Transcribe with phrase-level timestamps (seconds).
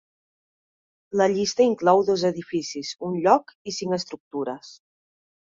[1.21, 4.77] La llista inclou dos edificis, un lloc, i cinc estructures.